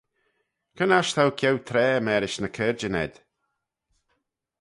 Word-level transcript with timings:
Cre'n 0.75 0.95
aght 0.97 1.13
t'ou 1.15 1.31
ceau 1.39 1.57
traa 1.67 1.99
mârish 2.05 2.39
ny 2.41 2.49
caarjyn 2.55 2.99
ayd? 3.03 3.13